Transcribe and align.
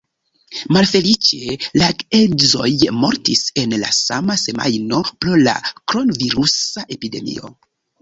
Malfeliĉe, 0.77 1.57
la 1.81 1.89
geedzoj 1.99 2.71
mortis 3.03 3.45
en 3.67 3.77
la 3.85 3.93
sama 4.01 4.41
semajno 4.47 5.05
pro 5.13 5.39
la 5.47 5.57
kronvirusa 5.71 6.91
epidemio. 6.99 7.59